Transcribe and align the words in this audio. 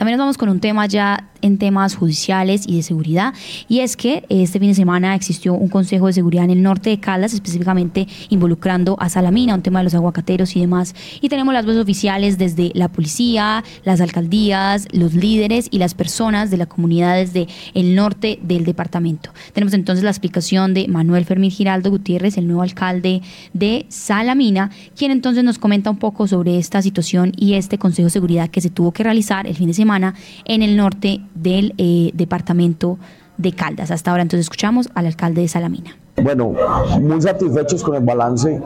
También 0.00 0.16
nos 0.16 0.24
vamos 0.24 0.38
con 0.38 0.48
un 0.48 0.60
tema 0.60 0.86
ya 0.86 1.28
en 1.42 1.58
temas 1.58 1.94
judiciales 1.94 2.64
y 2.66 2.76
de 2.76 2.82
seguridad, 2.82 3.34
y 3.68 3.80
es 3.80 3.98
que 3.98 4.24
este 4.30 4.58
fin 4.58 4.68
de 4.68 4.74
semana 4.74 5.14
existió 5.14 5.52
un 5.52 5.68
Consejo 5.68 6.06
de 6.06 6.14
Seguridad 6.14 6.44
en 6.44 6.50
el 6.50 6.62
norte 6.62 6.88
de 6.88 7.00
Caldas, 7.00 7.34
específicamente 7.34 8.08
involucrando 8.30 8.96
a 8.98 9.10
Salamina, 9.10 9.54
un 9.54 9.60
tema 9.60 9.80
de 9.80 9.84
los 9.84 9.94
aguacateros 9.94 10.56
y 10.56 10.60
demás. 10.60 10.94
Y 11.20 11.28
tenemos 11.28 11.52
las 11.52 11.66
voces 11.66 11.82
oficiales 11.82 12.38
desde 12.38 12.72
la 12.74 12.88
policía, 12.88 13.62
las 13.84 14.00
alcaldías, 14.00 14.88
los 14.92 15.12
líderes 15.12 15.68
y 15.70 15.76
las 15.76 15.92
personas 15.92 16.50
de 16.50 16.56
las 16.56 16.68
comunidades 16.68 17.34
del 17.34 17.48
el 17.74 17.94
norte 17.94 18.38
del 18.42 18.64
departamento. 18.64 19.32
Tenemos 19.52 19.74
entonces 19.74 20.02
la 20.02 20.10
explicación 20.10 20.72
de 20.72 20.88
Manuel 20.88 21.26
Fermín 21.26 21.50
Giraldo 21.50 21.90
Gutiérrez, 21.90 22.38
el 22.38 22.46
nuevo 22.46 22.62
alcalde 22.62 23.20
de 23.52 23.84
Salamina, 23.90 24.70
quien 24.96 25.10
entonces 25.10 25.44
nos 25.44 25.58
comenta 25.58 25.90
un 25.90 25.98
poco 25.98 26.26
sobre 26.26 26.56
esta 26.58 26.80
situación 26.80 27.32
y 27.36 27.52
este 27.52 27.76
Consejo 27.76 28.06
de 28.06 28.10
Seguridad 28.10 28.48
que 28.48 28.62
se 28.62 28.70
tuvo 28.70 28.92
que 28.92 29.02
realizar 29.02 29.46
el 29.46 29.56
fin 29.56 29.66
de 29.66 29.74
semana 29.74 29.89
en 30.44 30.62
el 30.62 30.76
norte 30.76 31.20
del 31.34 31.74
eh, 31.78 32.10
departamento 32.14 32.98
de 33.36 33.52
Caldas. 33.52 33.90
Hasta 33.90 34.10
ahora 34.10 34.22
entonces 34.22 34.44
escuchamos 34.46 34.88
al 34.94 35.06
alcalde 35.06 35.42
de 35.42 35.48
Salamina. 35.48 35.96
Bueno, 36.22 36.52
muy 37.00 37.22
satisfechos 37.22 37.82
con 37.82 37.94
el 37.94 38.04
balance 38.04 38.60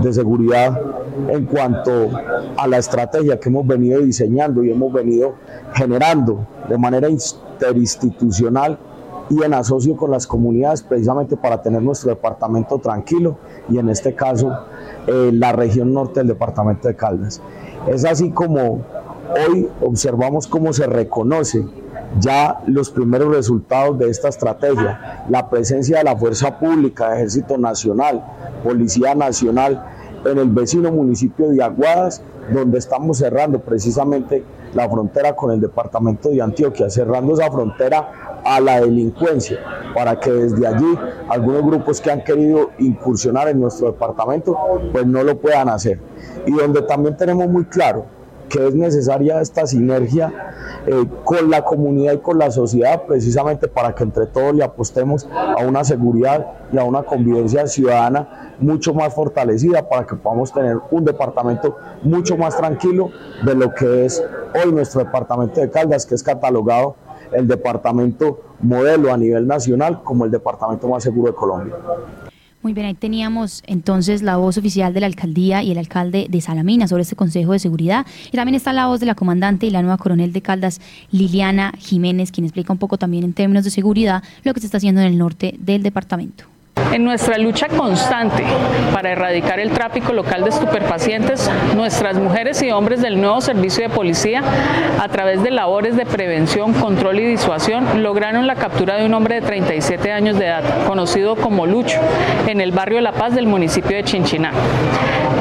de 0.00 0.12
seguridad 0.12 0.80
en 1.28 1.44
cuanto 1.46 2.08
a 2.56 2.68
la 2.68 2.78
estrategia 2.78 3.40
que 3.40 3.48
hemos 3.48 3.66
venido 3.66 4.00
diseñando 4.00 4.62
y 4.62 4.70
hemos 4.70 4.92
venido 4.92 5.34
generando 5.74 6.46
de 6.68 6.78
manera 6.78 7.08
interinstitucional 7.08 8.78
y 9.28 9.42
en 9.42 9.54
asocio 9.54 9.96
con 9.96 10.10
las 10.10 10.26
comunidades 10.26 10.82
precisamente 10.82 11.36
para 11.36 11.62
tener 11.62 11.82
nuestro 11.82 12.10
departamento 12.10 12.78
tranquilo 12.78 13.38
y 13.68 13.78
en 13.78 13.88
este 13.88 14.14
caso 14.14 14.56
eh, 15.06 15.30
la 15.32 15.52
región 15.52 15.92
norte 15.92 16.20
del 16.20 16.28
departamento 16.28 16.88
de 16.88 16.96
Caldas. 16.96 17.40
Es 17.88 18.04
así 18.04 18.30
como 18.30 18.82
hoy 19.30 19.68
observamos 19.80 20.46
cómo 20.46 20.72
se 20.72 20.86
reconoce 20.86 21.64
ya 22.18 22.60
los 22.66 22.90
primeros 22.90 23.34
resultados 23.34 23.98
de 23.98 24.10
esta 24.10 24.28
estrategia, 24.28 25.24
la 25.28 25.48
presencia 25.48 25.98
de 25.98 26.04
la 26.04 26.16
Fuerza 26.16 26.58
Pública, 26.58 27.14
Ejército 27.14 27.56
Nacional, 27.56 28.24
Policía 28.64 29.14
Nacional 29.14 29.84
en 30.24 30.38
el 30.38 30.48
vecino 30.48 30.90
municipio 30.90 31.48
de 31.48 31.62
Aguadas, 31.62 32.22
donde 32.52 32.78
estamos 32.78 33.18
cerrando 33.18 33.60
precisamente 33.60 34.44
la 34.74 34.88
frontera 34.88 35.34
con 35.34 35.50
el 35.50 35.60
departamento 35.60 36.30
de 36.30 36.42
Antioquia, 36.42 36.90
cerrando 36.90 37.34
esa 37.34 37.50
frontera 37.50 38.40
a 38.44 38.60
la 38.60 38.80
delincuencia, 38.80 39.58
para 39.94 40.18
que 40.18 40.30
desde 40.30 40.66
allí 40.66 40.98
algunos 41.28 41.62
grupos 41.62 42.00
que 42.00 42.10
han 42.10 42.22
querido 42.24 42.70
incursionar 42.78 43.48
en 43.48 43.60
nuestro 43.60 43.92
departamento, 43.92 44.56
pues 44.92 45.06
no 45.06 45.22
lo 45.22 45.38
puedan 45.38 45.68
hacer. 45.68 46.00
Y 46.46 46.52
donde 46.52 46.82
también 46.82 47.16
tenemos 47.16 47.48
muy 47.48 47.64
claro 47.64 48.19
que 48.50 48.66
es 48.66 48.74
necesaria 48.74 49.40
esta 49.40 49.66
sinergia 49.66 50.52
eh, 50.86 51.06
con 51.24 51.48
la 51.48 51.62
comunidad 51.62 52.14
y 52.14 52.18
con 52.18 52.38
la 52.38 52.50
sociedad, 52.50 53.04
precisamente 53.06 53.68
para 53.68 53.94
que 53.94 54.02
entre 54.02 54.26
todos 54.26 54.54
le 54.54 54.64
apostemos 54.64 55.26
a 55.32 55.62
una 55.64 55.84
seguridad 55.84 56.46
y 56.72 56.78
a 56.78 56.84
una 56.84 57.02
convivencia 57.02 57.66
ciudadana 57.66 58.52
mucho 58.58 58.92
más 58.92 59.14
fortalecida 59.14 59.88
para 59.88 60.06
que 60.06 60.16
podamos 60.16 60.52
tener 60.52 60.78
un 60.90 61.04
departamento 61.04 61.78
mucho 62.02 62.36
más 62.36 62.56
tranquilo 62.56 63.10
de 63.46 63.54
lo 63.54 63.72
que 63.72 64.04
es 64.04 64.22
hoy 64.54 64.72
nuestro 64.72 65.04
departamento 65.04 65.60
de 65.60 65.70
Caldas, 65.70 66.04
que 66.04 66.14
es 66.14 66.22
catalogado 66.22 66.96
el 67.32 67.46
departamento 67.46 68.40
modelo 68.60 69.12
a 69.12 69.16
nivel 69.16 69.46
nacional 69.46 70.02
como 70.02 70.24
el 70.24 70.30
departamento 70.30 70.88
más 70.88 71.02
seguro 71.02 71.30
de 71.30 71.36
Colombia. 71.36 71.76
Muy 72.62 72.74
bien, 72.74 72.86
ahí 72.86 72.94
teníamos 72.94 73.62
entonces 73.66 74.20
la 74.20 74.36
voz 74.36 74.58
oficial 74.58 74.92
de 74.92 75.00
la 75.00 75.06
alcaldía 75.06 75.62
y 75.62 75.70
el 75.70 75.78
alcalde 75.78 76.26
de 76.28 76.40
Salamina 76.42 76.86
sobre 76.86 77.04
este 77.04 77.16
Consejo 77.16 77.52
de 77.52 77.58
Seguridad. 77.58 78.04
Y 78.30 78.36
también 78.36 78.54
está 78.54 78.74
la 78.74 78.86
voz 78.86 79.00
de 79.00 79.06
la 79.06 79.14
comandante 79.14 79.64
y 79.64 79.70
la 79.70 79.80
nueva 79.80 79.96
coronel 79.96 80.34
de 80.34 80.42
Caldas, 80.42 80.78
Liliana 81.10 81.72
Jiménez, 81.78 82.30
quien 82.30 82.44
explica 82.44 82.70
un 82.70 82.78
poco 82.78 82.98
también 82.98 83.24
en 83.24 83.32
términos 83.32 83.64
de 83.64 83.70
seguridad 83.70 84.22
lo 84.44 84.52
que 84.52 84.60
se 84.60 84.66
está 84.66 84.76
haciendo 84.76 85.00
en 85.00 85.06
el 85.06 85.16
norte 85.16 85.54
del 85.58 85.82
departamento. 85.82 86.44
En 86.92 87.04
nuestra 87.04 87.38
lucha 87.38 87.68
constante 87.68 88.44
para 88.92 89.12
erradicar 89.12 89.60
el 89.60 89.70
tráfico 89.70 90.12
local 90.12 90.42
de 90.42 90.50
estupefacientes, 90.50 91.48
nuestras 91.76 92.16
mujeres 92.16 92.60
y 92.62 92.72
hombres 92.72 93.00
del 93.00 93.20
nuevo 93.20 93.40
servicio 93.40 93.84
de 93.84 93.94
policía, 93.94 94.42
a 94.98 95.08
través 95.08 95.40
de 95.44 95.52
labores 95.52 95.96
de 95.96 96.04
prevención, 96.04 96.72
control 96.72 97.20
y 97.20 97.26
disuasión, 97.26 98.02
lograron 98.02 98.48
la 98.48 98.56
captura 98.56 98.96
de 98.96 99.06
un 99.06 99.14
hombre 99.14 99.36
de 99.36 99.42
37 99.42 100.10
años 100.10 100.36
de 100.36 100.46
edad, 100.46 100.64
conocido 100.88 101.36
como 101.36 101.64
Lucho, 101.64 102.00
en 102.48 102.60
el 102.60 102.72
barrio 102.72 103.00
La 103.00 103.12
Paz 103.12 103.36
del 103.36 103.46
municipio 103.46 103.96
de 103.96 104.02
Chinchiná. 104.02 104.50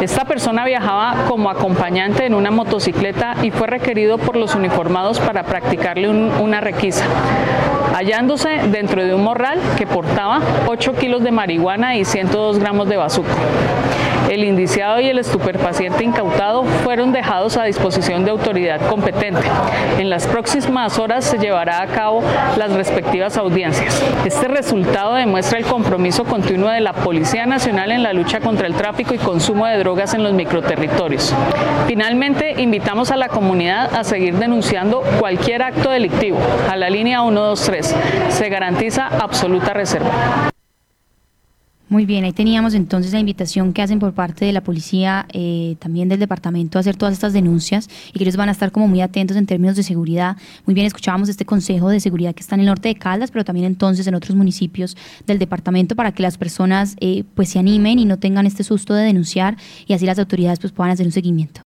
Esta 0.01 0.23
persona 0.23 0.63
viajaba 0.65 1.25
como 1.27 1.49
acompañante 1.49 2.25
en 2.25 2.33
una 2.33 2.51
motocicleta 2.51 3.35
y 3.41 3.51
fue 3.51 3.67
requerido 3.67 4.17
por 4.17 4.37
los 4.37 4.55
uniformados 4.55 5.19
para 5.19 5.43
practicarle 5.43 6.07
una 6.07 6.61
requisa, 6.61 7.03
hallándose 7.93 8.49
dentro 8.71 9.03
de 9.03 9.13
un 9.13 9.23
morral 9.23 9.59
que 9.77 9.85
portaba 9.85 10.39
8 10.67 10.93
kilos 10.93 11.21
de 11.21 11.31
marihuana 11.39 11.95
y 11.95 12.03
102 12.03 12.59
gramos 12.59 12.89
de 12.89 12.97
bazuco. 12.97 13.29
El 14.29 14.43
indiciado 14.43 14.99
y 14.99 15.07
el 15.07 15.19
estupefaciente 15.19 16.03
incautado 16.03 16.65
fueron 16.83 17.13
dejados 17.13 17.55
a 17.55 17.63
disposición 17.63 18.25
de 18.25 18.31
autoridad 18.31 18.81
competente. 18.89 19.41
En 19.97 20.09
las 20.09 20.27
próximas 20.27 20.99
horas 20.99 21.23
se 21.23 21.37
llevará 21.37 21.81
a 21.81 21.87
cabo 21.87 22.21
las 22.57 22.73
respectivas 22.73 23.37
audiencias. 23.37 24.03
Este 24.25 24.49
resultado 24.49 25.15
demuestra 25.15 25.57
el 25.57 25.65
compromiso 25.65 26.25
continuo 26.25 26.69
de 26.69 26.81
la 26.81 26.91
Policía 26.91 27.45
Nacional 27.45 27.93
en 27.93 28.03
la 28.03 28.11
lucha 28.11 28.41
contra 28.41 28.67
el 28.67 28.75
tráfico 28.75 29.13
y 29.13 29.17
consumo 29.17 29.65
de 29.65 29.77
drogas 29.77 30.13
en 30.13 30.23
los 30.23 30.33
microterritorios. 30.33 31.33
Finalmente, 31.87 32.61
invitamos 32.61 33.11
a 33.11 33.15
la 33.15 33.29
comunidad 33.29 33.95
a 33.95 34.03
seguir 34.03 34.35
denunciando 34.35 35.03
cualquier 35.19 35.63
acto 35.63 35.89
delictivo 35.89 36.37
a 36.69 36.75
la 36.75 36.89
línea 36.89 37.21
123. 37.21 37.95
Se 38.27 38.49
garantiza 38.49 39.07
absoluta 39.07 39.73
reserva. 39.73 40.11
Muy 41.89 42.05
bien, 42.05 42.23
ahí 42.23 42.33
teníamos 42.33 42.75
entonces 42.75 43.13
la 43.13 43.19
invitación 43.19 43.73
que 43.73 43.81
hacen 43.81 43.97
por 43.97 44.13
parte 44.13 44.45
de 44.45 44.53
la 44.53 44.61
policía, 44.61 45.25
eh, 45.33 45.75
también 45.79 46.07
del 46.07 46.19
departamento, 46.19 46.77
a 46.77 46.81
hacer 46.81 46.95
todas 46.95 47.13
estas 47.13 47.33
denuncias 47.33 47.89
y 48.13 48.19
que 48.19 48.25
ellos 48.25 48.35
van 48.35 48.47
a 48.47 48.51
estar 48.51 48.71
como 48.71 48.87
muy 48.87 49.01
atentos 49.01 49.35
en 49.35 49.47
términos 49.47 49.75
de 49.75 49.81
seguridad. 49.81 50.37
Muy 50.67 50.75
bien, 50.75 50.85
escuchábamos 50.85 51.29
este 51.29 51.45
consejo 51.45 51.89
de 51.89 51.99
seguridad 51.99 52.35
que 52.35 52.41
está 52.41 52.53
en 52.53 52.61
el 52.61 52.67
norte 52.67 52.89
de 52.89 52.95
Caldas, 52.95 53.31
pero 53.31 53.43
también 53.43 53.65
entonces 53.65 54.05
en 54.05 54.13
otros 54.13 54.35
municipios 54.35 54.95
del 55.25 55.39
departamento 55.39 55.95
para 55.95 56.11
que 56.11 56.21
las 56.21 56.37
personas 56.37 56.95
eh, 56.99 57.23
pues 57.33 57.49
se 57.49 57.57
animen 57.57 57.97
y 57.97 58.05
no 58.05 58.19
tengan 58.19 58.45
este 58.45 58.63
susto 58.63 58.93
de 58.93 59.05
denunciar 59.05 59.57
y 59.87 59.93
así 59.93 60.05
las 60.05 60.19
autoridades 60.19 60.59
pues 60.59 60.71
puedan 60.71 60.91
hacer 60.91 61.07
un 61.07 61.11
seguimiento. 61.11 61.57